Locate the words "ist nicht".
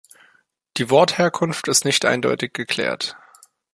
1.67-2.05